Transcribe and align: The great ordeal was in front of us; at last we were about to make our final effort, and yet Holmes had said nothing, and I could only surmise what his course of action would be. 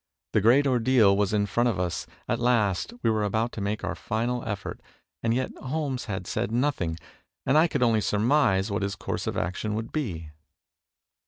The 0.33 0.41
great 0.41 0.65
ordeal 0.65 1.15
was 1.15 1.31
in 1.31 1.45
front 1.45 1.69
of 1.69 1.79
us; 1.79 2.07
at 2.27 2.39
last 2.39 2.91
we 3.03 3.11
were 3.11 3.23
about 3.23 3.51
to 3.51 3.61
make 3.61 3.83
our 3.83 3.93
final 3.93 4.43
effort, 4.45 4.81
and 5.21 5.31
yet 5.31 5.51
Holmes 5.57 6.05
had 6.05 6.25
said 6.25 6.51
nothing, 6.51 6.97
and 7.45 7.55
I 7.55 7.67
could 7.67 7.83
only 7.83 8.01
surmise 8.01 8.71
what 8.71 8.81
his 8.81 8.95
course 8.95 9.27
of 9.27 9.37
action 9.37 9.75
would 9.75 9.91
be. 9.91 10.31